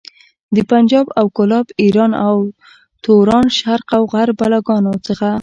د 0.55 0.57
پنجاب 0.71 1.07
او 1.19 1.25
کولاب، 1.37 1.65
ايران 1.81 2.11
او 2.27 2.35
توران، 3.03 3.45
شرق 3.57 3.87
او 3.97 4.03
غرب 4.13 4.35
بلاګانو 4.41 4.93
څخه. 5.07 5.29